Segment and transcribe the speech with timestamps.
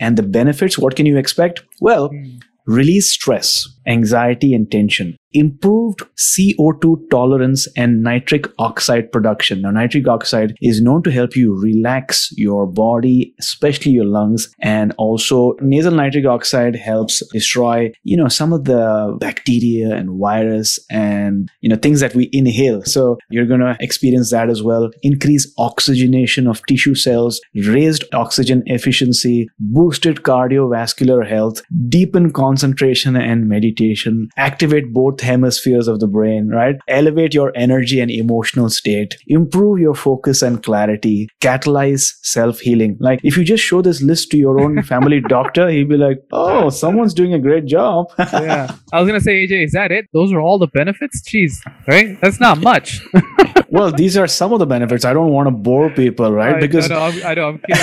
[0.00, 1.62] And the benefits, what can you expect?
[1.80, 2.38] Well, hmm.
[2.66, 9.62] release stress, anxiety, and tension, improved CO2 tolerance and nitric oxide production.
[9.62, 14.94] Now, nitric oxide is known to help you relax your body, especially your lungs, and
[14.96, 21.50] also nasal nitric oxide helps destroy, you know, some of the bacteria and virus and,
[21.60, 22.82] you know, things that we inhale.
[22.84, 24.90] So you're going to experience that as well.
[25.02, 34.28] Increase oxygenation of tissue cells, raised oxygen efficiency, boosted cardiovascular health, deepen concentration and meditation,
[34.38, 36.76] activate both hemispheres of the brain, right?
[36.88, 42.96] Elevate your energy and emotional state, improve your focus and clarity, catalyze self healing.
[43.00, 46.18] Like if you just show this list to your own family doctor, he'll be like,
[46.32, 48.06] oh, someone's doing a great job.
[48.18, 48.74] yeah.
[48.92, 50.06] I was going to say, AJ, is that it?
[50.12, 51.22] Those are all the benefits?
[51.28, 51.52] Jeez,
[51.86, 52.18] right?
[52.20, 53.00] That's not much.
[53.68, 55.04] well, these are some of the benefits.
[55.04, 56.56] I don't want to bore people, right?
[56.56, 57.82] I, because I know, I'm, I know, I'm kidding.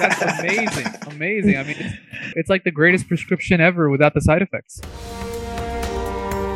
[0.00, 0.86] That's amazing.
[1.08, 1.56] Amazing.
[1.56, 1.96] I mean, it's,
[2.36, 4.80] it's like the greatest prescription ever without the side effects.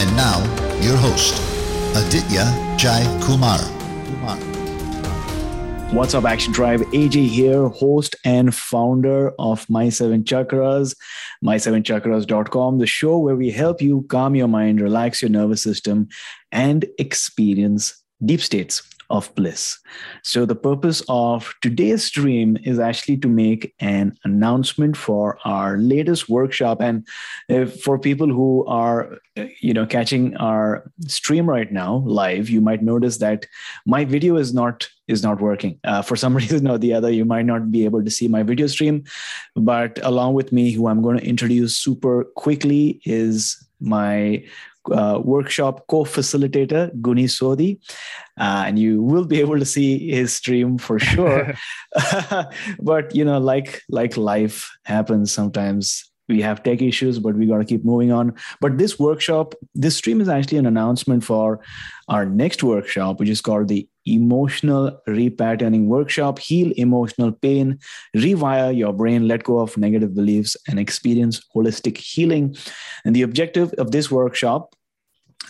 [0.00, 0.38] And now,
[0.80, 1.34] your host,
[1.96, 3.58] Aditya Jai Kumar.
[5.92, 6.80] What's up, Action Tribe?
[6.92, 10.94] AJ here, host and founder of My Seven Chakras,
[11.44, 16.08] my7chakras.com, the show where we help you calm your mind, relax your nervous system,
[16.52, 19.78] and experience deep states of bliss.
[20.22, 26.28] So, the purpose of today's stream is actually to make an announcement for our latest
[26.28, 26.80] workshop.
[26.80, 27.06] And
[27.82, 29.18] for people who are,
[29.60, 33.46] you know, catching our stream right now live, you might notice that
[33.86, 37.24] my video is not is not working uh, for some reason or the other you
[37.24, 39.02] might not be able to see my video stream
[39.56, 44.44] but along with me who i'm going to introduce super quickly is my
[44.92, 47.78] uh, workshop co-facilitator Guni Sodhi,
[48.38, 51.54] uh, and you will be able to see his stream for sure.
[52.80, 56.04] but you know, like like life happens sometimes.
[56.28, 58.34] We have tech issues, but we got to keep moving on.
[58.60, 61.60] But this workshop, this stream is actually an announcement for
[62.08, 67.78] our next workshop, which is called the Emotional Repatterning Workshop Heal Emotional Pain,
[68.16, 72.56] Rewire Your Brain, Let Go of Negative Beliefs, and Experience Holistic Healing.
[73.04, 74.74] And the objective of this workshop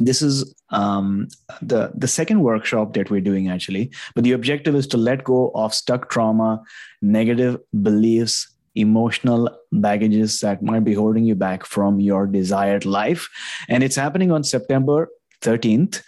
[0.01, 1.29] this is um,
[1.63, 3.91] the the second workshop that we're doing actually.
[4.15, 6.63] But the objective is to let go of stuck trauma
[7.03, 13.29] negative beliefs emotional baggages that might be holding you back from your desired life.
[13.69, 15.09] And it's happening on september
[15.43, 16.03] 13th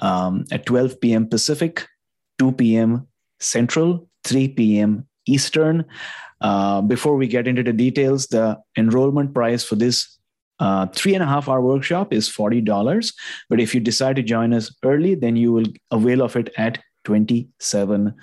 [0.00, 1.86] um, at 12 p.m pacific
[2.38, 3.06] 2 p.m
[3.40, 5.84] central 3 p.m eastern.
[6.40, 10.18] Uh, before we get into the details the enrollment price for this
[10.58, 13.14] uh, three and a half hour workshop is $40.
[13.48, 16.78] But if you decide to join us early, then you will avail of it at
[17.04, 18.14] $27.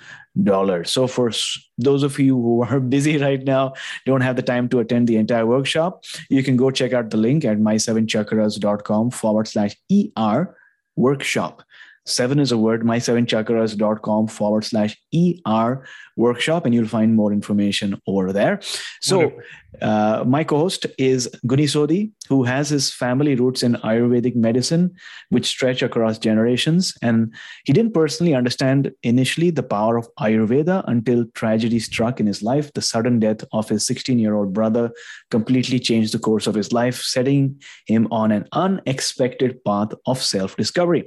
[0.86, 1.30] So, for
[1.76, 3.74] those of you who are busy right now,
[4.06, 7.16] don't have the time to attend the entire workshop, you can go check out the
[7.16, 10.56] link at my7chakras.com forward slash ER
[10.96, 11.62] workshop.
[12.06, 15.84] Seven is a word, my7chakras.com forward slash ER
[16.16, 18.60] workshop, and you'll find more information over there.
[19.00, 19.32] So,
[19.82, 24.94] uh, my co host is Guni Sodhi, who has his family roots in Ayurvedic medicine,
[25.30, 26.94] which stretch across generations.
[27.02, 27.32] And
[27.64, 32.72] he didn't personally understand initially the power of Ayurveda until tragedy struck in his life.
[32.72, 34.90] The sudden death of his 16 year old brother
[35.30, 40.56] completely changed the course of his life, setting him on an unexpected path of self
[40.56, 41.06] discovery.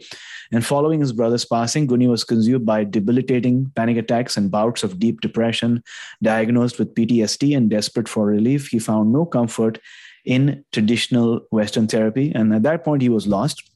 [0.51, 4.99] And following his brother's passing, Guni was consumed by debilitating panic attacks and bouts of
[4.99, 5.83] deep depression,
[6.21, 8.62] diagnosed with PTSD and desperate for relief.
[8.67, 9.79] He found no comfort
[10.25, 12.31] in traditional Western therapy.
[12.33, 13.69] And at that point, he was lost.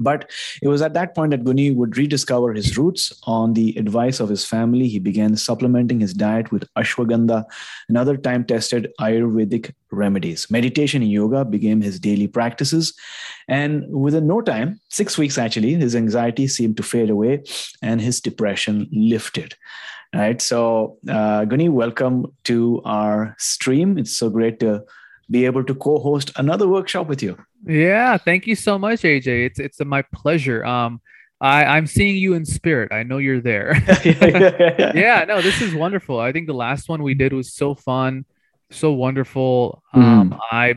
[0.00, 0.30] But
[0.62, 3.12] it was at that point that Guni would rediscover his roots.
[3.24, 7.44] On the advice of his family, he began supplementing his diet with ashwagandha
[7.88, 10.50] and other time tested Ayurvedic remedies.
[10.50, 12.94] Meditation and yoga became his daily practices.
[13.48, 17.42] And within no time, six weeks actually, his anxiety seemed to fade away
[17.82, 19.56] and his depression lifted.
[20.14, 20.40] Right.
[20.40, 23.98] So, uh, Guni, welcome to our stream.
[23.98, 24.84] It's so great to
[25.30, 27.36] be able to co-host another workshop with you.
[27.66, 29.46] Yeah, thank you so much, AJ.
[29.46, 30.64] It's it's my pleasure.
[30.64, 31.00] Um,
[31.40, 32.90] I I'm seeing you in spirit.
[32.92, 33.74] I know you're there.
[34.94, 36.18] yeah, no, this is wonderful.
[36.18, 38.24] I think the last one we did was so fun,
[38.70, 39.82] so wonderful.
[39.92, 40.38] Um, mm.
[40.50, 40.76] I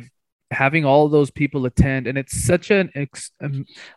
[0.51, 3.31] having all those people attend and it's such an ex-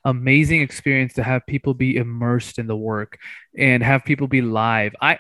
[0.04, 3.18] amazing experience to have people be immersed in the work
[3.56, 4.94] and have people be live.
[5.00, 5.18] I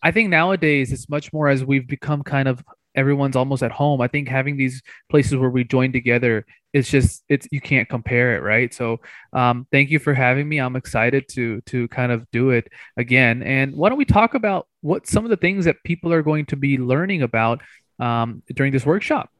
[0.00, 2.62] i think nowadays it's much more as we've become kind of
[2.94, 4.00] everyone's almost at home.
[4.00, 8.36] I think having these places where we join together it's just it's you can't compare
[8.36, 8.72] it right?
[8.74, 9.00] So
[9.32, 10.58] um, thank you for having me.
[10.58, 13.42] I'm excited to to kind of do it again.
[13.42, 16.46] And why don't we talk about what some of the things that people are going
[16.46, 17.62] to be learning about
[17.98, 19.30] um, during this workshop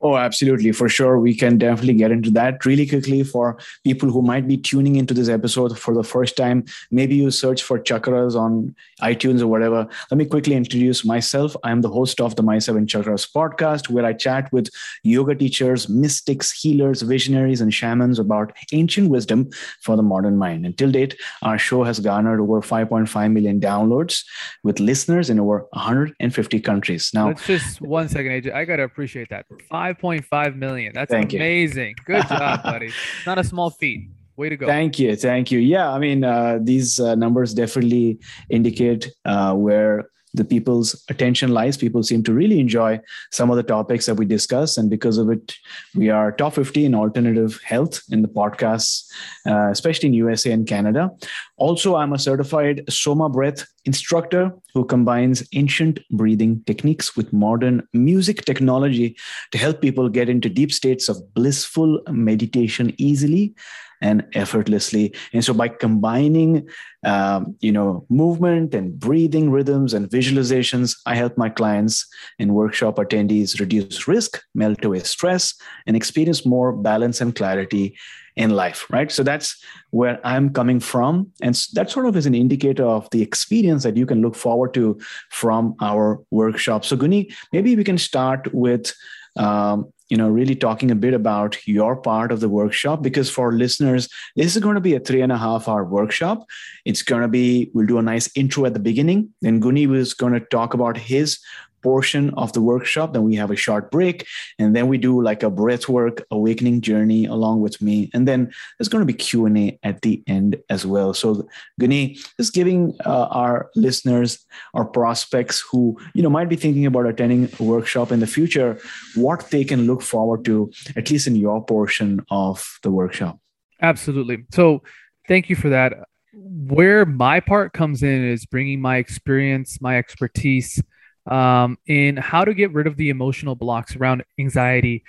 [0.00, 0.70] Oh, absolutely.
[0.72, 1.18] For sure.
[1.18, 5.12] We can definitely get into that really quickly for people who might be tuning into
[5.12, 6.64] this episode for the first time.
[6.92, 9.88] Maybe you search for chakras on iTunes or whatever.
[10.10, 11.56] Let me quickly introduce myself.
[11.64, 14.68] I'm the host of the My Seven Chakras podcast, where I chat with
[15.02, 19.50] yoga teachers, mystics, healers, visionaries, and shamans about ancient wisdom
[19.82, 20.64] for the modern mind.
[20.64, 24.22] Until date, our show has garnered over 5.5 million downloads
[24.62, 27.10] with listeners in over 150 countries.
[27.12, 28.54] Now, let's just one second, AJ.
[28.54, 29.46] I got to appreciate that.
[29.94, 30.92] 5.5 million.
[30.94, 31.94] That's Thank amazing.
[31.98, 32.04] You.
[32.04, 32.90] Good job, buddy.
[33.26, 34.08] Not a small feat.
[34.36, 34.66] Way to go.
[34.66, 35.16] Thank you.
[35.16, 35.58] Thank you.
[35.58, 41.76] Yeah, I mean, uh, these uh, numbers definitely indicate uh, where the people's attention lies.
[41.76, 43.00] People seem to really enjoy
[43.32, 44.76] some of the topics that we discuss.
[44.76, 45.54] And because of it,
[45.94, 49.10] we are top 50 in alternative health in the podcasts,
[49.46, 51.10] uh, especially in USA and Canada.
[51.56, 54.44] Also, I'm a certified Soma Breath instructor
[54.74, 57.76] who combines ancient breathing techniques with modern
[58.08, 59.08] music technology
[59.52, 63.54] to help people get into deep states of blissful meditation easily
[64.00, 65.04] and effortlessly.
[65.32, 66.68] And so by combining,
[67.04, 72.06] um, you know, movement and breathing rhythms and visualizations, I help my clients
[72.38, 75.54] and workshop attendees reduce risk, melt away stress,
[75.86, 77.96] and experience more balance and clarity
[78.38, 79.10] in life, right?
[79.10, 81.30] So that's where I'm coming from.
[81.42, 84.72] And that sort of is an indicator of the experience that you can look forward
[84.74, 84.98] to
[85.30, 86.84] from our workshop.
[86.84, 88.94] So, Guni, maybe we can start with
[89.36, 93.52] um, you know really talking a bit about your part of the workshop because for
[93.52, 96.46] listeners this is going to be a three and a half hour workshop
[96.86, 100.14] it's going to be we'll do a nice intro at the beginning then guni was
[100.14, 101.38] going to talk about his
[101.82, 103.12] portion of the workshop.
[103.12, 104.26] Then we have a short break,
[104.58, 108.10] and then we do like a breathwork awakening journey along with me.
[108.14, 111.14] And then there's going to be Q and A at the end as well.
[111.14, 111.48] So
[111.80, 114.44] Guni, just giving uh, our listeners
[114.74, 118.78] or prospects who you know might be thinking about attending a workshop in the future,
[119.14, 123.38] what they can look forward to, at least in your portion of the workshop.
[123.80, 124.44] Absolutely.
[124.52, 124.82] So
[125.28, 125.94] thank you for that.
[126.32, 130.82] Where my part comes in is bringing my experience, my expertise,
[131.28, 135.04] um, in how to get rid of the emotional blocks around anxiety,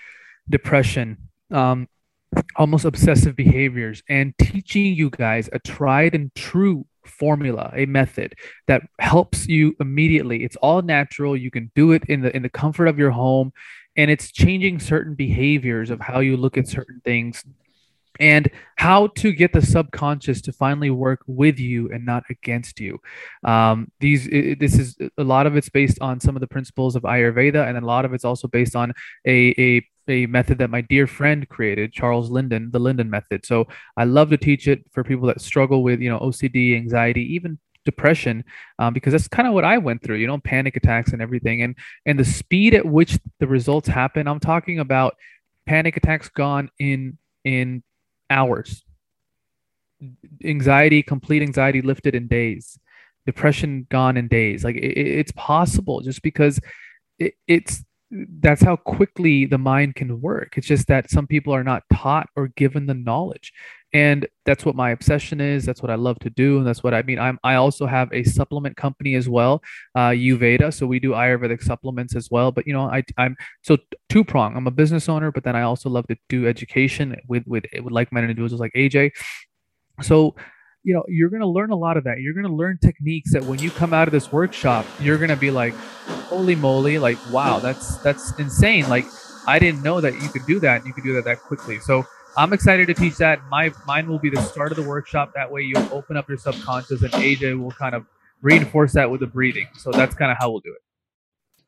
[0.49, 1.17] depression,
[1.51, 1.87] um,
[2.55, 8.35] almost obsessive behaviors, and teaching you guys a tried and true formula a method
[8.67, 10.43] that helps you immediately.
[10.43, 11.35] It's all natural.
[11.35, 13.51] You can do it in the in the comfort of your home
[13.99, 17.43] and it's changing certain behaviors of how you look at certain things
[18.19, 22.99] and how to get the subconscious to finally work with you and not against you.
[23.43, 26.95] Um, these it, this is a lot of it's based on some of the principles
[26.95, 28.93] of Ayurveda, and a lot of it's also based on
[29.25, 33.45] a, a a method that my dear friend created, Charles Linden, the Linden method.
[33.45, 37.21] So I love to teach it for people that struggle with, you know, OCD, anxiety,
[37.35, 38.43] even depression,
[38.79, 41.61] um, because that's kind of what I went through, you know, panic attacks and everything.
[41.61, 45.15] And and the speed at which the results happen, I'm talking about
[45.65, 47.83] panic attacks gone in in
[48.29, 48.83] hours,
[50.43, 52.79] anxiety, complete anxiety lifted in days,
[53.25, 54.63] depression gone in days.
[54.63, 56.59] Like it, it's possible just because
[57.17, 60.57] it, it's that's how quickly the mind can work.
[60.57, 63.53] It's just that some people are not taught or given the knowledge.
[63.93, 65.65] And that's what my obsession is.
[65.65, 66.57] That's what I love to do.
[66.57, 67.19] And that's what I mean.
[67.19, 69.61] I'm, I also have a supplement company as well,
[69.95, 70.73] uh, Uveda.
[70.73, 72.51] So we do Ayurvedic supplements as well.
[72.51, 73.77] But, you know, I, I'm so
[74.09, 74.55] two prong.
[74.55, 77.91] I'm a business owner, but then I also love to do education with, with, with
[77.91, 79.11] like minded individuals like AJ.
[80.01, 80.35] So
[80.83, 82.19] you know you're going to learn a lot of that.
[82.19, 85.29] You're going to learn techniques that when you come out of this workshop you're going
[85.29, 85.73] to be like
[86.29, 88.87] holy moly like wow that's that's insane.
[88.89, 89.05] Like
[89.47, 91.79] i didn't know that you could do that and you could do that that quickly.
[91.79, 92.05] So
[92.37, 93.39] i'm excited to teach that.
[93.49, 95.33] My mine will be the start of the workshop.
[95.35, 98.05] That way you'll open up your subconscious and aj will kind of
[98.41, 99.67] reinforce that with the breathing.
[99.77, 100.88] So that's kind of how we'll do it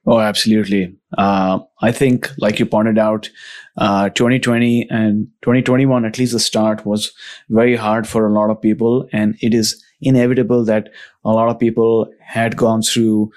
[0.05, 0.95] Oh, absolutely.
[1.17, 3.29] Uh, I think, like you pointed out,
[3.77, 7.11] uh, 2020 and 2021, at least the start was
[7.49, 9.07] very hard for a lot of people.
[9.13, 10.89] And it is inevitable that
[11.23, 13.31] a lot of people had gone through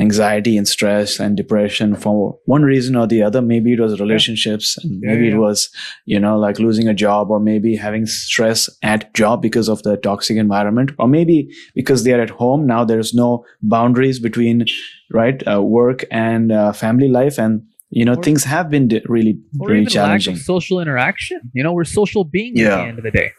[0.00, 3.42] anxiety and stress and depression for one reason or the other.
[3.42, 5.36] Maybe it was relationships and maybe yeah, yeah.
[5.36, 5.68] it was,
[6.06, 9.96] you know, like losing a job or maybe having stress at job because of the
[9.98, 12.66] toxic environment or maybe because they are at home.
[12.66, 14.64] Now there's no boundaries between,
[15.12, 17.38] right, uh, work and uh, family life.
[17.38, 20.36] And, you know, or, things have been really, really challenging.
[20.36, 21.40] social interaction.
[21.52, 22.74] You know, we're social beings yeah.
[22.74, 23.32] at the end of the day.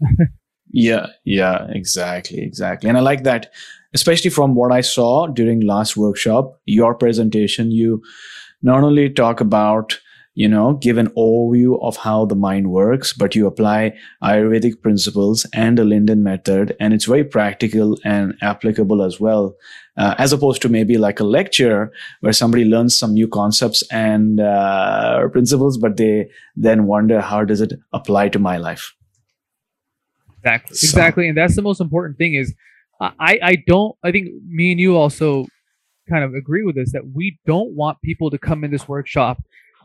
[0.72, 1.06] yeah.
[1.24, 2.40] Yeah, exactly.
[2.42, 2.88] Exactly.
[2.88, 3.52] And I like that
[3.94, 8.02] especially from what I saw during last workshop, your presentation, you
[8.62, 9.98] not only talk about
[10.34, 13.92] you know, give an overview of how the mind works, but you apply
[14.22, 19.56] Ayurvedic principles and the Linden method, and it's very practical and applicable as well,
[19.96, 24.40] uh, as opposed to maybe like a lecture where somebody learns some new concepts and
[24.40, 28.94] uh, principles, but they then wonder how does it apply to my life.
[30.38, 30.84] Exactly, so.
[30.86, 32.54] exactly, and that's the most important thing is
[33.00, 35.46] I, I don't, I think me and you also
[36.08, 39.38] kind of agree with this that we don't want people to come in this workshop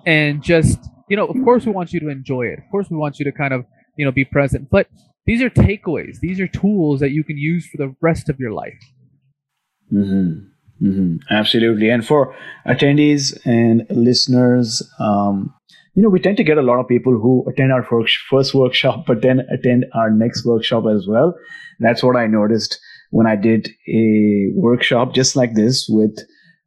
[0.05, 0.79] and just,
[1.09, 2.59] you know, of course we want you to enjoy it.
[2.59, 3.65] Of course we want you to kind of,
[3.97, 4.87] you know, be present, but
[5.25, 6.19] these are takeaways.
[6.19, 8.79] These are tools that you can use for the rest of your life.
[9.91, 10.85] Mm-hmm.
[10.85, 11.15] Mm-hmm.
[11.31, 11.89] Absolutely.
[11.89, 12.35] And for
[12.67, 15.53] attendees and listeners, um,
[15.93, 19.05] you know, we tend to get a lot of people who attend our first workshop,
[19.07, 21.33] but then attend our next workshop as well.
[21.79, 22.77] That's what I noticed
[23.11, 26.17] when I did a workshop just like this with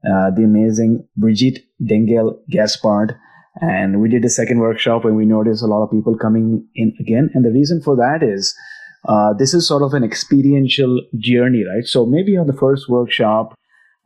[0.05, 3.17] uh, the amazing Brigitte Dengel Gaspard.
[3.61, 6.95] And we did a second workshop and we noticed a lot of people coming in
[7.01, 7.31] again.
[7.35, 8.55] And the reason for that is
[9.09, 11.85] uh, this is sort of an experiential journey, right?
[11.85, 13.55] So maybe on the first workshop,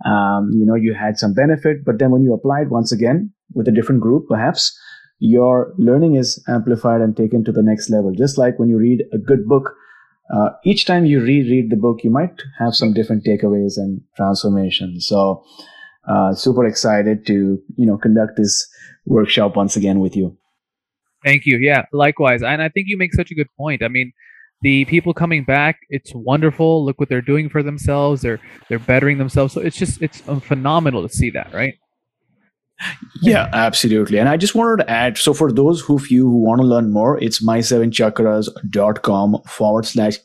[0.05, 3.33] um, you know, you had some benefit, but then when you apply it once again
[3.55, 4.77] with a different group, perhaps
[5.19, 8.12] your learning is amplified and taken to the next level.
[8.12, 9.75] Just like when you read a good book,
[10.31, 15.07] uh, each time you reread the book, you might have some different takeaways and transformations.
[15.07, 15.45] So,
[16.09, 18.67] uh, super excited to you know conduct this
[19.07, 20.37] workshop once again with you.
[21.25, 21.59] Thank you.
[21.59, 22.43] Yeah, likewise.
[22.43, 23.83] And I think you make such a good point.
[23.83, 24.12] I mean,
[24.62, 26.85] the people coming back, it's wonderful.
[26.85, 28.23] Look what they're doing for themselves.
[28.23, 29.52] They're they're bettering themselves.
[29.52, 31.75] So it's just it's phenomenal to see that, right?
[33.21, 34.19] Yeah, absolutely.
[34.19, 36.93] And I just wanted to add so for those who you who want to learn
[36.93, 40.19] more, it's my7chakras.com forward slash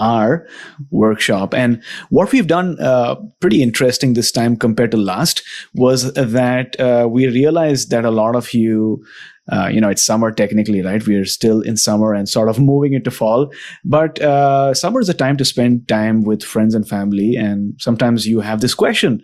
[0.00, 0.46] ER
[0.90, 1.54] workshop.
[1.54, 5.42] And what we've done uh, pretty interesting this time compared to last
[5.74, 9.04] was that uh, we realized that a lot of you
[9.48, 11.06] uh, you know, it's summer technically, right?
[11.06, 13.52] We're still in summer and sort of moving into fall.
[13.84, 17.36] But uh, summer is a time to spend time with friends and family.
[17.36, 19.22] And sometimes you have this question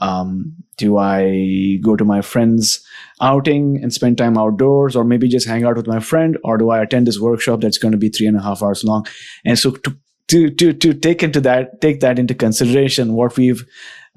[0.00, 2.84] um, do I go to my friend's
[3.20, 6.70] outing and spend time outdoors, or maybe just hang out with my friend, or do
[6.70, 9.06] I attend this workshop that's going to be three and a half hours long?
[9.44, 9.96] And so to
[10.28, 13.64] to to, to take into that take that into consideration, what we've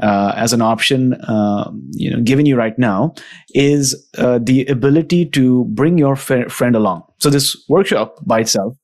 [0.02, 3.14] uh, as an option, uh, you know, given you right now
[3.54, 7.04] is uh, the ability to bring your f- friend along.
[7.20, 8.76] So this workshop by itself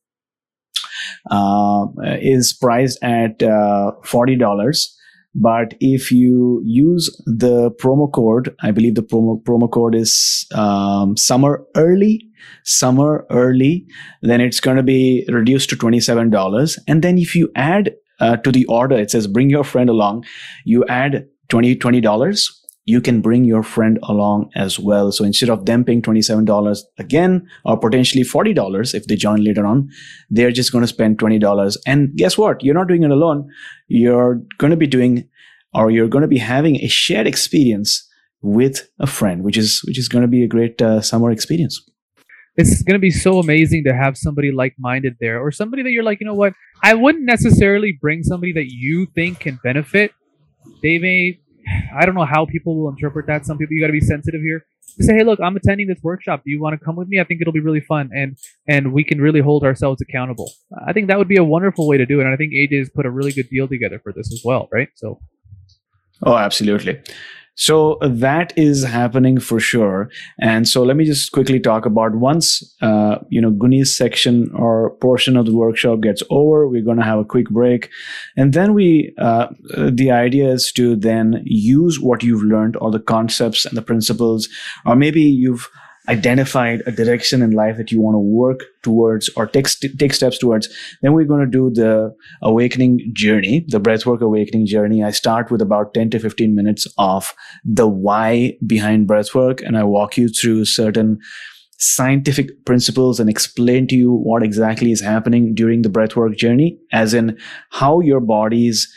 [1.30, 1.86] uh,
[2.20, 4.98] is priced at uh, forty dollars
[5.34, 11.16] but if you use the promo code, I believe the promo, promo code is um,
[11.16, 12.28] summer early,
[12.64, 13.86] summer early,
[14.20, 16.78] then it's going to be reduced to $27.
[16.86, 20.24] And then if you add uh, to the order, it says bring your friend along,
[20.64, 25.12] you add 20 $20 you can bring your friend along as well.
[25.12, 29.88] So instead of them paying $27 again, or potentially $40 if they join later on,
[30.30, 31.76] they're just going to spend $20.
[31.86, 32.62] And guess what?
[32.64, 33.48] You're not doing it alone.
[33.86, 35.28] You're going to be doing,
[35.72, 38.08] or you're going to be having a shared experience
[38.40, 41.80] with a friend, which is, which is going to be a great uh, summer experience.
[42.56, 46.02] It's going to be so amazing to have somebody like-minded there or somebody that you're
[46.02, 46.52] like, you know what?
[46.82, 50.12] I wouldn't necessarily bring somebody that you think can benefit.
[50.82, 51.38] They may
[51.96, 53.46] I don't know how people will interpret that.
[53.46, 54.64] Some people you got to be sensitive here.
[54.98, 56.42] To say, hey, look, I'm attending this workshop.
[56.44, 57.18] Do you want to come with me?
[57.18, 58.36] I think it'll be really fun, and
[58.68, 60.50] and we can really hold ourselves accountable.
[60.86, 62.78] I think that would be a wonderful way to do it, and I think AJ
[62.78, 64.88] has put a really good deal together for this as well, right?
[64.96, 65.18] So,
[66.24, 67.00] oh, absolutely.
[67.54, 70.08] So that is happening for sure.
[70.40, 74.96] And so let me just quickly talk about once, uh, you know, Guni's section or
[74.96, 77.90] portion of the workshop gets over, we're going to have a quick break.
[78.36, 83.00] And then we, uh, the idea is to then use what you've learned or the
[83.00, 84.48] concepts and the principles,
[84.86, 85.68] or maybe you've
[86.08, 90.12] identified a direction in life that you want to work towards or take, st- take
[90.12, 90.68] steps towards,
[91.00, 95.04] then we're going to do the awakening journey, the breathwork awakening journey.
[95.04, 97.32] I start with about 10 to 15 minutes of
[97.64, 101.20] the why behind breathwork, and I walk you through certain
[101.78, 107.14] scientific principles and explain to you what exactly is happening during the breathwork journey, as
[107.14, 107.38] in
[107.70, 108.92] how your body's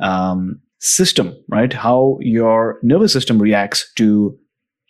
[0.00, 1.72] um, system, right?
[1.72, 4.38] How your nervous system reacts to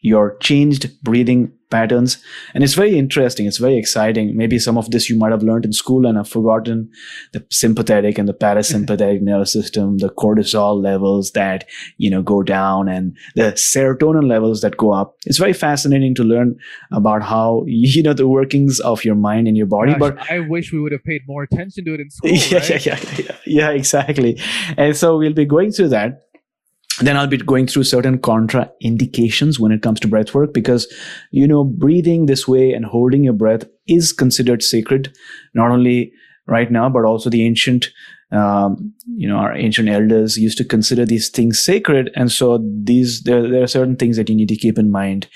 [0.01, 2.23] your changed breathing patterns.
[2.55, 3.47] And it's very interesting.
[3.47, 4.37] It's very exciting.
[4.37, 6.91] Maybe some of this you might have learned in school and have forgotten
[7.33, 11.65] the sympathetic and the parasympathetic nervous system, the cortisol levels that,
[11.97, 15.17] you know, go down and the serotonin levels that go up.
[15.27, 16.57] It's very fascinating to learn
[16.93, 19.93] about how, you know, the workings of your mind and your body.
[19.93, 22.31] Gosh, but I wish we would have paid more attention to it in school.
[22.31, 22.87] Yeah, right?
[22.87, 24.41] yeah, yeah, yeah, yeah, exactly.
[24.77, 26.28] And so we'll be going through that
[27.01, 30.93] then I'll be going through certain contraindications when it comes to breath work because,
[31.31, 35.13] you know, breathing this way and holding your breath is considered sacred,
[35.55, 36.13] not only
[36.47, 37.89] right now, but also the ancient,
[38.33, 42.11] um, you know, our ancient elders used to consider these things sacred.
[42.15, 45.29] And so these, there, there are certain things that you need to keep in mind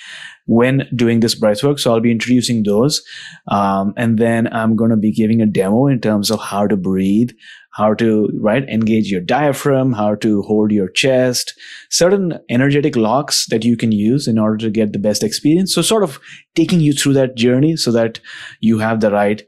[0.47, 1.79] when doing this breath work.
[1.79, 3.03] So I'll be introducing those.
[3.49, 6.77] Um, and then I'm going to be giving a demo in terms of how to
[6.77, 7.31] breathe,
[7.73, 11.55] how to right engage your diaphragm how to hold your chest
[11.91, 15.83] certain energetic locks that you can use in order to get the best experience so
[15.83, 16.21] sort of
[16.55, 18.21] taking you through that journey so that
[18.61, 19.43] you have the right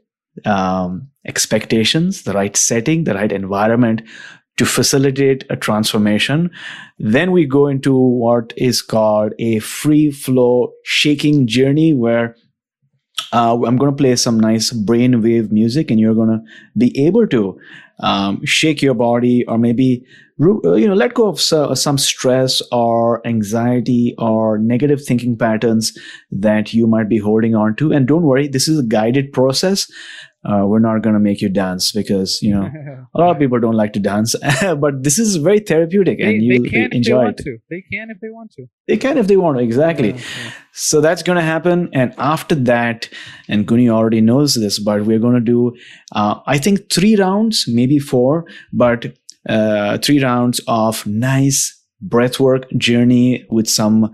[0.45, 4.01] um, expectations the right setting the right environment
[4.57, 6.49] to facilitate a transformation.
[6.97, 12.35] Then we go into what is called a free flow shaking journey where
[13.33, 16.41] uh, I'm going to play some nice brainwave music and you're going to
[16.77, 17.59] be able to
[17.99, 20.05] um, shake your body or maybe
[20.41, 25.97] uh, you know let go of some stress or anxiety or negative thinking patterns
[26.29, 29.89] that you might be holding on to and don't worry this is a guided process
[30.45, 32.69] uh, we're not going to make you dance because you know
[33.15, 34.35] a lot of people don't like to dance
[34.79, 37.57] but this is very therapeutic they, and you enjoy it to.
[37.69, 40.51] they can if they want to they can if they want to exactly yeah, yeah.
[40.71, 43.09] so that's going to happen and after that
[43.47, 45.73] and Guni already knows this but we're going to do
[46.13, 49.05] uh, i think three rounds maybe four but
[49.49, 54.13] uh, three rounds of nice breathwork journey with some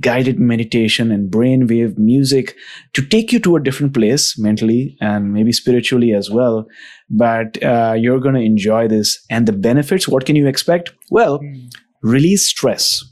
[0.00, 2.56] guided meditation and brainwave music
[2.92, 6.66] to take you to a different place mentally and maybe spiritually as well.
[7.08, 9.24] But uh, you're going to enjoy this.
[9.30, 10.92] And the benefits, what can you expect?
[11.10, 11.70] Well, mm.
[12.02, 13.04] release stress,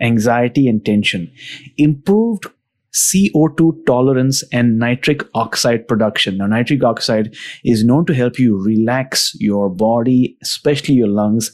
[0.00, 1.32] anxiety, and tension,
[1.76, 2.46] improved
[2.94, 6.38] CO2 tolerance and nitric oxide production.
[6.38, 11.50] Now, nitric oxide is known to help you relax your body, especially your lungs,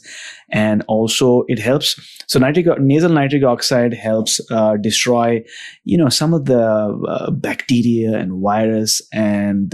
[0.51, 1.99] and also it helps.
[2.27, 5.43] So, nitric nasal nitric oxide helps uh, destroy,
[5.83, 9.73] you know, some of the uh, bacteria and virus and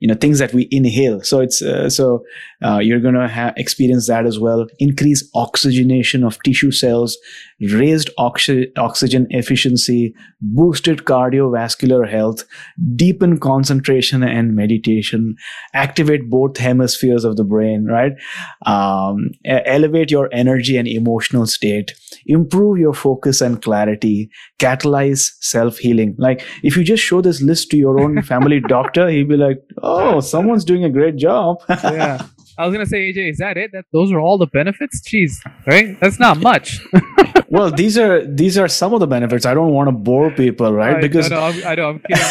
[0.00, 1.22] you know things that we inhale.
[1.22, 2.24] So it's uh, so
[2.64, 4.66] uh, you're going to ha- experience that as well.
[4.78, 7.18] Increase oxygenation of tissue cells,
[7.60, 12.44] raised oxy- oxygen efficiency, boosted cardiovascular health,
[12.96, 15.36] deepen concentration and meditation,
[15.74, 18.12] activate both hemispheres of the brain, right?
[18.64, 21.92] Um, elevate your energy and emotional state,
[22.26, 24.30] improve your focus and clarity,
[24.60, 26.14] catalyze self healing.
[26.18, 29.58] Like if you just show this list to your own family doctor, he'll be like,
[29.82, 32.26] "Oh, someone's doing a great job." yeah.
[32.58, 33.70] I was gonna say, AJ, is that it?
[33.72, 35.00] That those are all the benefits?
[35.08, 35.32] Jeez,
[35.66, 35.98] right?
[35.98, 36.78] That's not much.
[37.48, 39.46] well, these are these are some of the benefits.
[39.46, 40.96] I don't want to bore people, right?
[40.96, 42.22] I, because I know, I'm, I know, I'm kidding.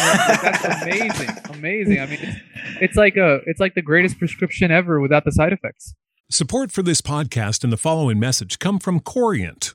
[0.42, 1.98] That's amazing, amazing.
[2.00, 2.38] I mean, it's,
[2.80, 5.94] it's like a it's like the greatest prescription ever without the side effects.
[6.30, 9.74] Support for this podcast and the following message come from Corient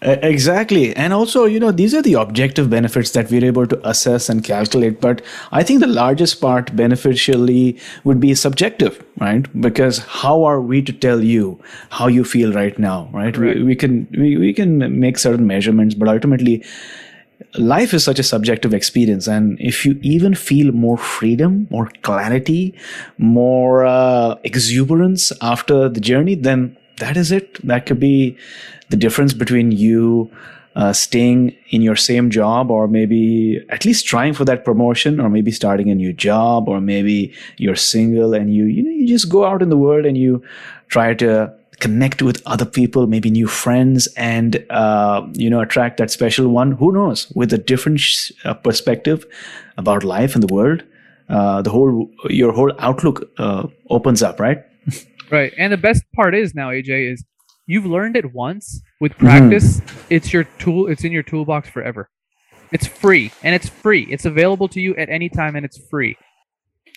[0.00, 0.94] Exactly.
[0.94, 4.44] And also, you know, these are the objective benefits that we're able to assess and
[4.44, 5.00] calculate.
[5.00, 9.44] But I think the largest part beneficially would be subjective, right?
[9.60, 13.36] Because how are we to tell you how you feel right now, right?
[13.36, 13.56] right.
[13.56, 16.64] We, we can we, we can make certain measurements, but ultimately
[17.58, 22.72] life is such a subjective experience and if you even feel more freedom more clarity
[23.18, 27.64] more uh, exuberance after the journey then that is it.
[27.66, 28.36] That could be
[28.90, 30.30] the difference between you
[30.74, 35.28] uh, staying in your same job or maybe at least trying for that promotion or
[35.28, 39.28] maybe starting a new job or maybe you're single and you you know you just
[39.28, 40.42] go out in the world and you
[40.88, 46.10] try to connect with other people maybe new friends and uh, you know attract that
[46.10, 46.72] special one.
[46.72, 47.30] Who knows?
[47.34, 49.26] With a different sh- uh, perspective
[49.76, 50.82] about life and the world
[51.28, 54.64] uh, the whole your whole outlook uh, opens up right
[55.30, 57.24] right and the best part is now aj is
[57.66, 59.80] you've learned it once with practice.
[59.80, 60.02] Mm.
[60.10, 62.08] it's your tool it's in your toolbox forever.
[62.70, 64.04] It's free and it's free.
[64.10, 66.16] It's available to you at any time and it's free.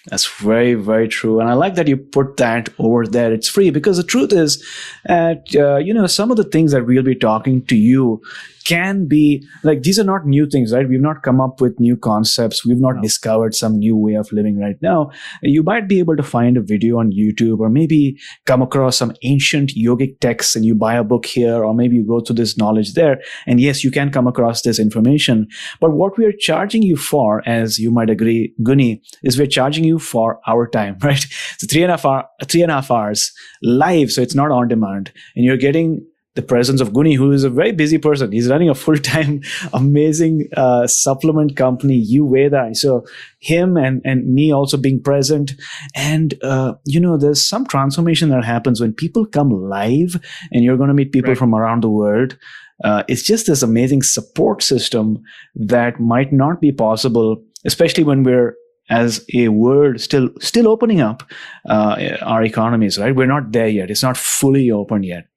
[0.07, 3.33] That's very very true and i like that you put that over there.
[3.33, 4.63] It's free because the truth is
[5.05, 8.21] that uh, you know some of the things that we'll be talking to you
[8.65, 10.89] can be like these are not new things, right?
[10.89, 12.65] We've not come up with new concepts.
[12.65, 13.01] We've not no.
[13.01, 15.11] discovered some new way of living right now.
[15.41, 19.13] You might be able to find a video on YouTube or maybe come across some
[19.23, 22.57] ancient yogic texts and you buy a book here or maybe you go to this
[22.57, 23.21] knowledge there.
[23.45, 25.47] And yes, you can come across this information.
[25.79, 29.83] But what we are charging you for, as you might agree, Guni, is we're charging
[29.83, 31.25] you for our time, right?
[31.57, 34.11] So three and a half hour, three and a half hours live.
[34.11, 37.49] So it's not on demand and you're getting the presence of Guni, who is a
[37.49, 38.31] very busy person.
[38.31, 39.41] He's running a full time,
[39.73, 42.75] amazing uh, supplement company, Uveda.
[42.75, 43.05] So
[43.39, 45.53] him and and me also being present,
[45.95, 50.15] and uh, you know, there's some transformation that happens when people come live,
[50.51, 51.37] and you're going to meet people right.
[51.37, 52.37] from around the world.
[52.83, 55.23] Uh, it's just this amazing support system
[55.55, 58.55] that might not be possible, especially when we're
[58.89, 61.23] as a world still still opening up
[61.69, 62.99] uh, our economies.
[62.99, 63.89] Right, we're not there yet.
[63.89, 65.27] It's not fully open yet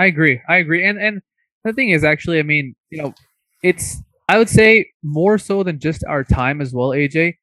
[0.00, 0.40] I agree.
[0.48, 0.84] I agree.
[0.84, 1.20] And and
[1.62, 3.14] the thing is actually, I mean, you know,
[3.62, 7.34] it's I would say more so than just our time as well, AJ.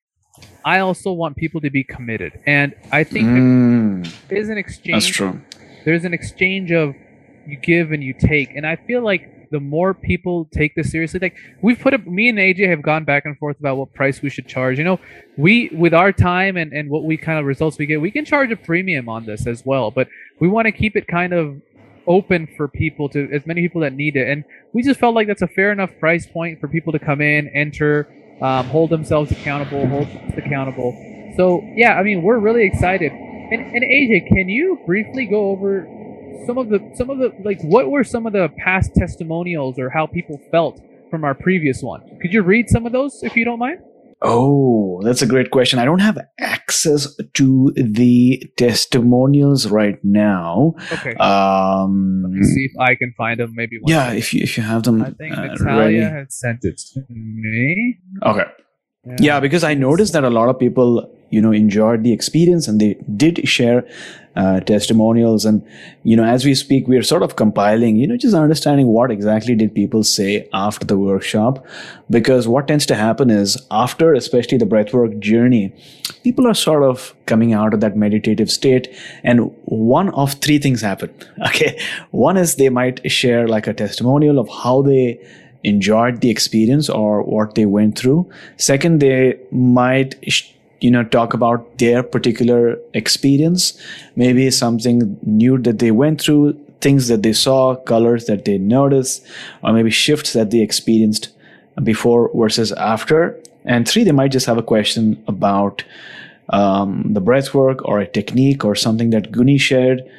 [0.66, 2.40] I also want people to be committed.
[2.46, 5.06] And I think mm, there's an exchange.
[5.06, 5.42] That's true.
[5.86, 6.96] There's an exchange of
[7.46, 8.56] you give and you take.
[8.56, 12.28] And I feel like the more people take this seriously, like we've put up, me
[12.30, 14.78] and AJ have gone back and forth about what price we should charge.
[14.78, 15.00] You know,
[15.38, 18.26] we, with our time and, and what we kind of results we get, we can
[18.26, 19.92] charge a premium on this as well.
[19.92, 21.62] But we want to keep it kind of
[22.08, 24.28] open for people to as many people that need it.
[24.28, 24.44] And
[24.74, 27.48] we just felt like that's a fair enough price point for people to come in,
[27.50, 28.08] enter,
[28.42, 30.94] um, hold themselves accountable, hold us accountable.
[31.38, 33.12] So yeah, I mean, we're really excited.
[33.12, 35.88] And, and AJ, can you briefly go over
[36.46, 39.90] some of the some of the like what were some of the past testimonials or
[39.90, 42.02] how people felt from our previous one?
[42.22, 43.80] Could you read some of those if you don't mind?
[44.22, 45.78] Oh, that's a great question.
[45.78, 50.74] I don't have access to the testimonials right now.
[50.92, 51.14] Okay.
[51.16, 53.54] Um, Let me see if I can find them.
[53.56, 53.80] Maybe.
[53.86, 55.04] yeah, if you if you have them.
[55.04, 56.00] I think uh, Natalia ready.
[56.02, 58.00] had sent it to me.
[58.24, 58.46] Okay.
[59.06, 59.16] Yeah.
[59.20, 62.80] yeah, because I noticed that a lot of people you know enjoyed the experience and
[62.80, 63.86] they did share
[64.36, 65.46] uh, testimonials.
[65.46, 65.66] And
[66.04, 69.56] you know as we speak we're sort of compiling you know just understanding what exactly
[69.56, 71.66] did people say after the workshop.
[72.10, 75.74] Because what tends to happen is after especially the breathwork journey
[76.24, 78.88] people are sort of coming out of that meditative state
[79.24, 81.14] and one of three things happen.
[81.48, 81.80] Okay.
[82.12, 85.20] One is they might share like a testimonial of how they
[85.64, 88.30] enjoyed the experience or what they went through.
[88.58, 93.82] Second they might sh- you know talk about their particular experience
[94.16, 99.26] maybe something new that they went through things that they saw colors that they noticed
[99.64, 101.30] or maybe shifts that they experienced
[101.84, 103.38] before versus after.
[103.66, 105.84] And three they might just have a question about
[106.50, 110.10] um, the breath work or a technique or something that guni shared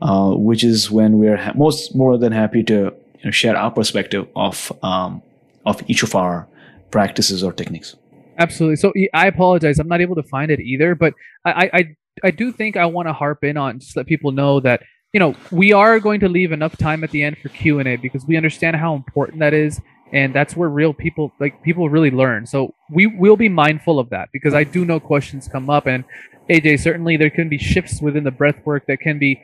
[0.00, 3.70] uh, which is when we're ha- most more than happy to you know, share our
[3.70, 5.22] perspective of um,
[5.64, 6.46] of each of our
[6.90, 7.96] practices or techniques
[8.38, 8.76] Absolutely.
[8.76, 9.78] So I apologize.
[9.78, 13.08] I'm not able to find it either, but I I, I do think I want
[13.08, 16.28] to harp in on just let people know that you know we are going to
[16.28, 19.40] leave enough time at the end for Q and A because we understand how important
[19.40, 19.80] that is,
[20.12, 22.46] and that's where real people like people really learn.
[22.46, 26.04] So we will be mindful of that because I do know questions come up, and
[26.48, 29.42] AJ certainly there can be shifts within the breath work that can be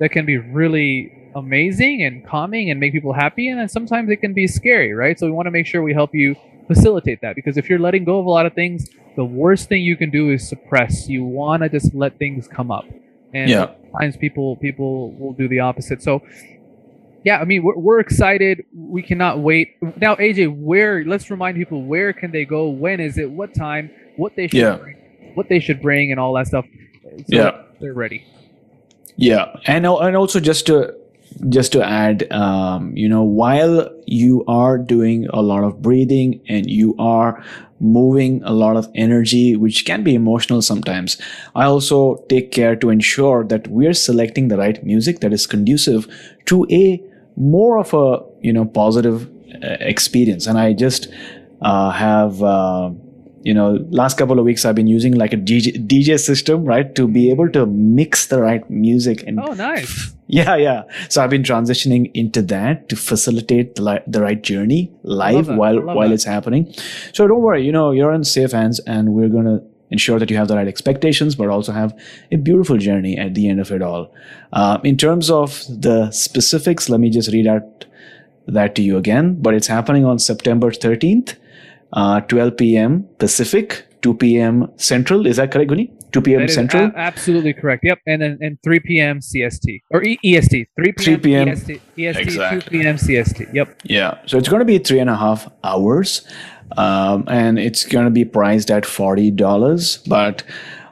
[0.00, 4.16] that can be really amazing and calming and make people happy and then sometimes it
[4.16, 6.34] can be scary right so we want to make sure we help you
[6.68, 9.82] facilitate that because if you're letting go of a lot of things, the worst thing
[9.82, 11.08] you can do is suppress.
[11.08, 12.84] You want to just let things come up,
[13.34, 13.72] and yeah.
[13.90, 16.02] sometimes people people will do the opposite.
[16.02, 16.22] So,
[17.24, 18.64] yeah, I mean, we're, we're excited.
[18.72, 19.76] We cannot wait.
[19.96, 21.04] Now, AJ, where?
[21.04, 22.68] Let's remind people where can they go?
[22.68, 23.30] When is it?
[23.30, 23.90] What time?
[24.16, 24.76] What they should yeah.
[24.76, 24.96] bring,
[25.34, 26.66] what they should bring, and all that stuff.
[27.02, 28.24] So yeah, they're ready.
[29.16, 30.94] Yeah, and and also just to
[31.48, 36.68] just to add, um, you know, while you are doing a lot of breathing and
[36.68, 37.42] you are
[37.80, 41.20] moving a lot of energy, which can be emotional sometimes,
[41.54, 46.08] I also take care to ensure that we're selecting the right music that is conducive
[46.46, 47.02] to a
[47.36, 49.28] more of a, you know, positive
[49.62, 50.46] uh, experience.
[50.46, 51.08] And I just
[51.62, 52.90] uh, have, uh,
[53.42, 56.94] you know last couple of weeks i've been using like a dj, DJ system right
[56.96, 61.30] to be able to mix the right music and oh nice yeah yeah so i've
[61.30, 66.14] been transitioning into that to facilitate the, li- the right journey live while while that.
[66.14, 66.72] it's happening
[67.12, 70.30] so don't worry you know you're in safe hands and we're going to ensure that
[70.30, 71.98] you have the right expectations but also have
[72.30, 74.12] a beautiful journey at the end of it all
[74.52, 77.86] uh, in terms of the specifics let me just read out
[78.46, 81.36] that to you again but it's happening on september 13th
[81.92, 83.08] uh, 12 p.m.
[83.18, 84.70] Pacific, 2 p.m.
[84.76, 85.26] Central.
[85.26, 85.90] Is that correct, Guni?
[86.12, 86.48] 2 p.m.
[86.48, 86.86] Central.
[86.86, 87.84] A- absolutely correct.
[87.84, 89.20] Yep, and then and 3 p.m.
[89.20, 90.68] CST or e- EST.
[90.76, 90.94] 3 p.m.
[90.94, 91.48] 3 p.m.
[91.48, 92.60] EST, EST exactly.
[92.60, 92.96] 2 p.m.
[92.96, 93.54] CST.
[93.54, 93.80] Yep.
[93.84, 96.26] Yeah, so it's going to be three and a half hours,
[96.76, 99.98] um, and it's going to be priced at forty dollars.
[100.06, 100.42] But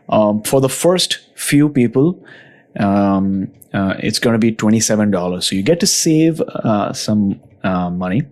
[0.09, 2.23] um, for the first few people,
[2.79, 5.47] um, uh, it's going to be twenty-seven dollars.
[5.49, 8.23] So you get to save uh, some uh, money,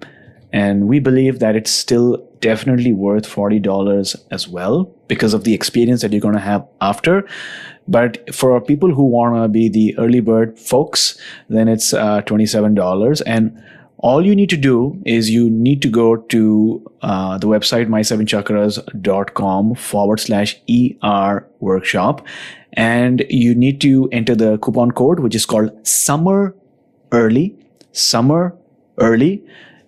[0.52, 6.02] and we believe that it's still definitely worth $40 as well because of the experience
[6.02, 7.26] that you're going to have after.
[7.88, 13.22] But for people who want to be the early bird folks, then it's uh, $27.
[13.24, 13.62] And
[13.96, 19.74] all you need to do is you need to go to uh, the website my7chakras.com
[19.74, 22.26] forward slash ER workshop.
[22.74, 26.54] And you need to enter the coupon code, which is called summer
[27.10, 27.56] early,
[27.92, 28.54] summer
[28.98, 29.42] early.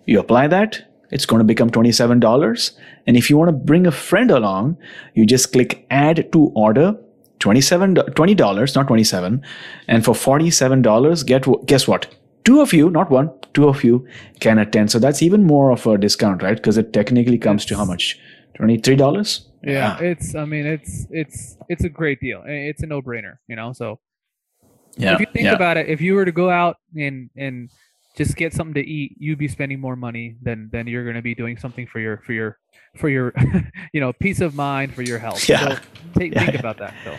[0.05, 2.71] You apply that it's going to become $27.
[3.05, 4.77] And if you want to bring a friend along,
[5.13, 6.97] you just click add to order.
[7.39, 9.45] $27, $20, not 27.
[9.87, 12.13] And for $47, get, guess what?
[12.45, 14.07] Two of you, not one, two of you
[14.39, 14.91] can attend.
[14.91, 16.55] So that's even more of a discount, right?
[16.55, 18.19] Because it technically comes to how much?
[18.59, 19.45] $23?
[19.61, 22.41] Yeah, yeah, it's, I mean, it's, it's, it's a great deal.
[22.45, 23.71] It's a no brainer, you know?
[23.71, 23.99] So
[24.95, 25.53] yeah, if you think yeah.
[25.53, 27.69] about it, if you were to go out and, and,
[28.17, 31.21] just get something to eat, you'd be spending more money than than you're going to
[31.21, 32.57] be doing something for your for your
[32.95, 33.31] for your
[33.93, 35.47] you know peace of mind for your health.
[35.47, 35.75] Yeah.
[35.75, 35.81] So
[36.17, 36.45] take, yeah.
[36.45, 37.15] think about that, Phil.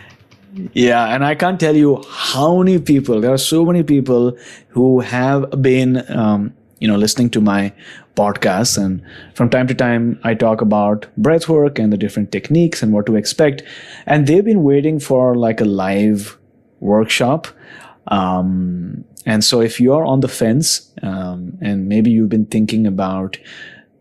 [0.72, 3.20] Yeah, and I can't tell you how many people.
[3.20, 4.36] There are so many people
[4.68, 7.72] who have been, um, you know, listening to my
[8.16, 9.02] podcasts, and
[9.34, 13.06] from time to time, I talk about breath work and the different techniques and what
[13.06, 13.62] to expect.
[14.06, 16.38] And they've been waiting for like a live
[16.80, 17.46] workshop.
[18.08, 23.36] Um, and so if you're on the fence, um, and maybe you've been thinking about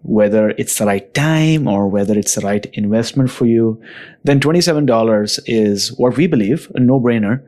[0.04, 3.78] whether it's the right time or whether it's the right investment for you,
[4.24, 7.44] then $27 is what we believe a no brainer.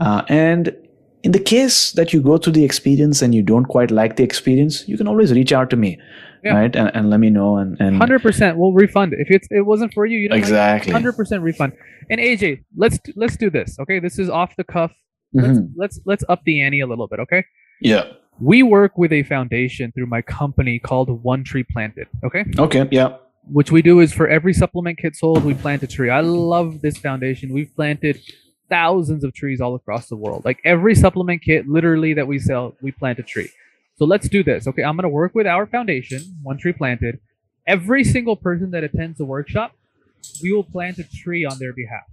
[0.00, 0.76] Uh, and
[1.22, 4.24] in the case that you go through the experience and you don't quite like the
[4.24, 6.00] experience, you can always reach out to me.
[6.42, 6.54] yeah.
[6.54, 6.74] right?
[6.74, 7.56] And, and let me know.
[7.56, 10.18] And hundred percent, we'll refund if it's it wasn't for you.
[10.18, 11.74] You exactly hundred percent refund.
[12.10, 13.78] And AJ, let's let's do this.
[13.78, 14.90] Okay, this is off the cuff.
[15.32, 15.72] Let's mm-hmm.
[15.76, 17.20] let's let's up the ante a little bit.
[17.20, 17.44] Okay.
[17.80, 18.04] Yeah.
[18.40, 22.08] We work with a foundation through my company called One Tree Planted.
[22.24, 22.44] Okay.
[22.58, 22.88] Okay.
[22.90, 23.16] Yeah.
[23.50, 26.10] Which we do is for every supplement kit sold, we plant a tree.
[26.10, 27.52] I love this foundation.
[27.52, 28.20] We've planted
[28.68, 30.44] thousands of trees all across the world.
[30.44, 33.50] Like every supplement kit, literally that we sell, we plant a tree.
[33.96, 34.66] So let's do this.
[34.66, 37.20] Okay, I'm going to work with our foundation, One Tree Planted.
[37.66, 39.72] Every single person that attends the workshop,
[40.42, 42.04] we will plant a tree on their behalf.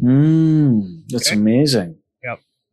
[0.00, 1.36] Mm, that's okay?
[1.36, 1.96] amazing.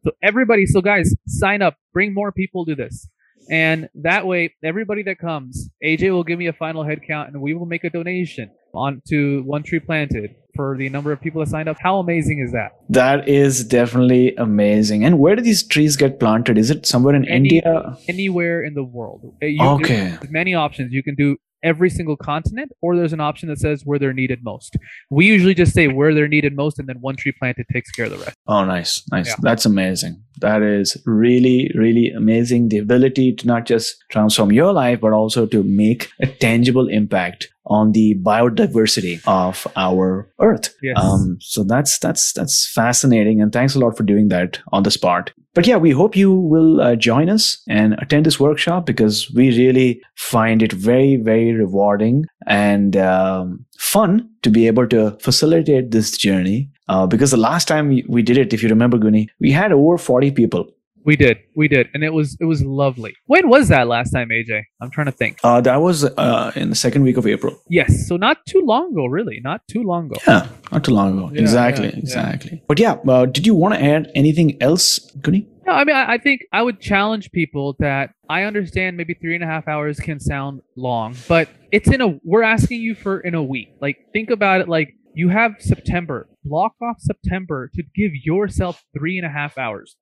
[0.03, 1.77] So everybody, so guys, sign up.
[1.93, 3.07] Bring more people to this.
[3.49, 7.41] And that way, everybody that comes, AJ will give me a final head count and
[7.41, 11.43] we will make a donation on to One Tree Planted for the number of people
[11.43, 11.77] that signed up.
[11.79, 12.71] How amazing is that?
[12.89, 15.03] That is definitely amazing.
[15.03, 16.57] And where do these trees get planted?
[16.57, 17.97] Is it somewhere in Any, India?
[18.07, 19.35] Anywhere in the world.
[19.41, 20.17] You, okay.
[20.29, 20.93] Many options.
[20.93, 24.43] You can do every single continent, or there's an option that says where they're needed
[24.43, 24.77] most.
[25.09, 28.05] We usually just say where they're needed most, and then one tree planted takes care
[28.05, 28.35] of the rest.
[28.47, 29.27] Oh, nice, nice.
[29.27, 29.35] Yeah.
[29.41, 30.21] That's amazing.
[30.39, 32.69] That is really, really amazing.
[32.69, 37.49] The ability to not just transform your life, but also to make a tangible impact
[37.65, 40.75] on the biodiversity of our earth.
[40.81, 40.97] Yes.
[40.97, 44.91] Um, so that's that's that's fascinating, and thanks a lot for doing that on the
[44.91, 45.31] spot.
[45.53, 49.55] But yeah, we hope you will uh, join us and attend this workshop because we
[49.55, 53.63] really find it very, very rewarding and um,
[53.93, 56.69] fun to be able to facilitate this journey.
[56.89, 59.97] Uh, because the last time we did it, if you remember, Guni, we had over
[59.97, 60.69] 40 people
[61.05, 63.15] we did, we did, and it was it was lovely.
[63.25, 64.63] When was that last time, AJ?
[64.81, 65.39] I'm trying to think.
[65.43, 67.59] Uh, that was uh, in the second week of April.
[67.69, 70.15] Yes, so not too long ago, really, not too long ago.
[70.27, 71.31] Yeah, not too long ago.
[71.33, 72.51] Yeah, exactly, yeah, exactly.
[72.53, 72.65] Yeah.
[72.67, 75.45] But yeah, uh, did you want to add anything else, Guni?
[75.65, 79.35] No, I mean, I, I think I would challenge people that I understand maybe three
[79.35, 82.19] and a half hours can sound long, but it's in a.
[82.23, 83.75] We're asking you for in a week.
[83.81, 86.29] Like, think about it like you have September.
[86.45, 89.97] Block off September to give yourself three and a half hours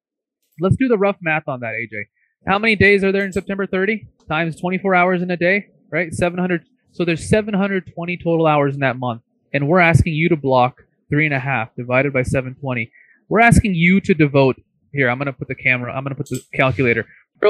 [0.62, 2.06] let's do the rough math on that, AJ.
[2.48, 6.14] How many days are there in September 30 times 24 hours in a day, right?
[6.14, 6.66] 700.
[6.92, 9.22] So there's 720 total hours in that month,
[9.54, 12.92] and we're asking you to block three and a half divided by 720.
[13.30, 14.58] We're asking you to devote.
[14.94, 15.94] Here, I'm gonna put the camera.
[15.94, 17.08] I'm gonna put the calculator.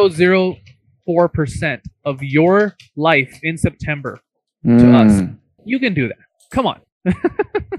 [0.09, 0.57] Zero
[1.05, 4.19] four percent of your life in September
[4.65, 4.79] mm.
[4.79, 5.21] to us.
[5.65, 6.17] You can do that.
[6.51, 6.81] Come on.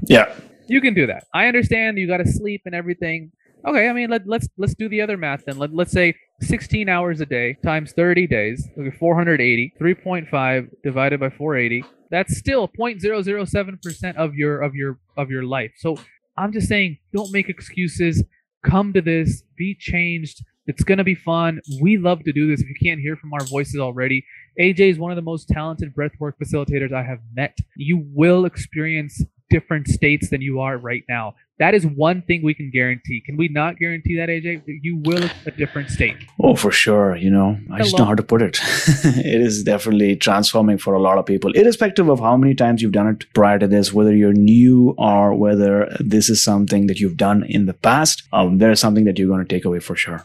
[0.04, 0.34] yeah.
[0.68, 1.24] You can do that.
[1.34, 3.32] I understand you got to sleep and everything.
[3.66, 5.56] Okay, I mean let, let's let's do the other math then.
[5.56, 11.30] Let, let's say 16 hours a day times 30 days, okay, 480, 3.5 divided by
[11.30, 11.84] 480.
[12.10, 15.72] That's still 0.007% of your of your of your life.
[15.76, 15.96] So
[16.36, 18.24] I'm just saying, don't make excuses.
[18.64, 20.44] Come to this, be changed.
[20.66, 21.60] It's gonna be fun.
[21.80, 22.60] We love to do this.
[22.60, 24.24] If you can't hear from our voices already,
[24.60, 27.58] AJ is one of the most talented breathwork facilitators I have met.
[27.76, 29.22] You will experience
[29.52, 31.34] different states than you are right now.
[31.58, 33.22] That is one thing we can guarantee.
[33.24, 34.62] Can we not guarantee that, AJ?
[34.66, 36.16] You will a different state.
[36.42, 37.14] Oh, for sure.
[37.14, 38.58] You know, I just know how to put it.
[39.04, 42.92] it is definitely transforming for a lot of people, irrespective of how many times you've
[42.92, 47.18] done it prior to this, whether you're new or whether this is something that you've
[47.18, 48.24] done in the past.
[48.32, 50.24] Um, there is something that you're going to take away for sure.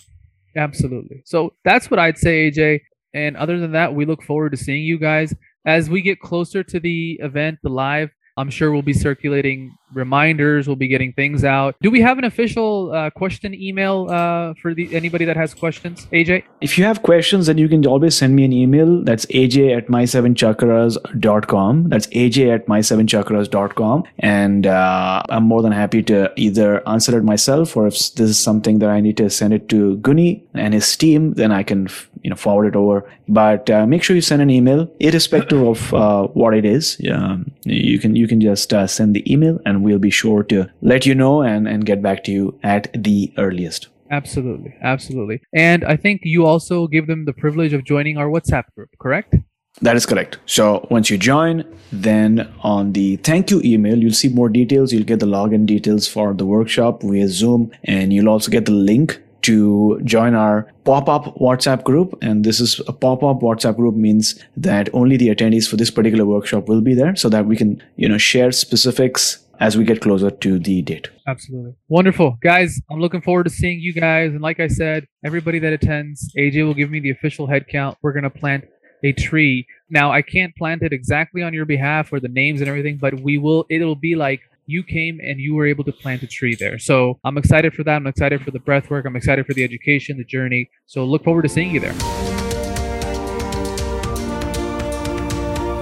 [0.58, 1.22] Absolutely.
[1.26, 2.82] So that's what I'd say, AJ.
[3.14, 5.34] And other than that, we look forward to seeing you guys
[5.66, 8.10] as we get closer to the event, the live.
[8.38, 10.68] I'm sure we'll be circulating reminders.
[10.68, 11.76] We'll be getting things out.
[11.82, 16.08] Do we have an official uh, question email uh, for the anybody that has questions?
[16.12, 16.44] AJ?
[16.62, 19.04] If you have questions, then you can always send me an email.
[19.04, 21.90] That's aj at my7chakras.com.
[21.90, 24.04] That's aj at my7chakras.com.
[24.20, 28.38] And uh, I'm more than happy to either answer it myself or if this is
[28.38, 31.88] something that I need to send it to Guni and his team, then I can
[32.24, 33.10] you know forward it over.
[33.28, 36.98] But uh, make sure you send an email, irrespective of uh, what it is.
[37.00, 40.70] Yeah, you can you can just uh, send the email and we'll be sure to
[40.82, 43.88] let you know and, and get back to you at the earliest.
[44.10, 44.74] Absolutely.
[44.82, 45.42] Absolutely.
[45.54, 49.36] And I think you also give them the privilege of joining our WhatsApp group, correct?
[49.82, 50.40] That is correct.
[50.46, 54.92] So once you join, then on the thank you email, you'll see more details.
[54.92, 58.72] You'll get the login details for the workshop via Zoom, and you'll also get the
[58.72, 62.18] link to join our pop-up WhatsApp group.
[62.22, 66.26] And this is a pop-up WhatsApp group means that only the attendees for this particular
[66.26, 70.02] workshop will be there so that we can, you know, share specifics as we get
[70.02, 71.10] closer to the date.
[71.26, 71.74] Absolutely.
[71.88, 72.38] Wonderful.
[72.44, 74.32] Guys, I'm looking forward to seeing you guys.
[74.32, 77.98] And like I said, everybody that attends, AJ will give me the official head count.
[78.02, 78.66] We're going to plant
[79.04, 79.66] a tree.
[79.90, 83.22] Now, I can't plant it exactly on your behalf or the names and everything, but
[83.22, 86.54] we will, it'll be like you came and you were able to plant a tree
[86.54, 86.78] there.
[86.78, 87.96] So I'm excited for that.
[87.96, 89.06] I'm excited for the breath work.
[89.06, 90.70] I'm excited for the education, the journey.
[90.86, 91.94] So look forward to seeing you there.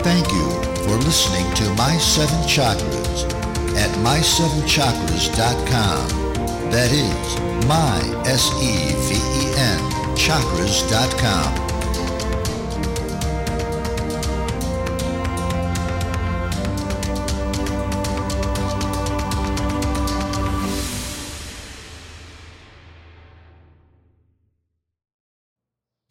[0.01, 0.49] Thank you
[0.85, 3.25] for listening to My Seven Chakras
[3.75, 6.07] at my7chakras.com.
[6.71, 7.35] That is
[7.67, 9.79] my S-E-V-E-N
[10.15, 11.74] chakras.com.